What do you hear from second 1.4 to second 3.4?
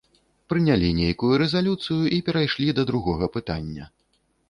рэзалюцыю і перайшлі да другога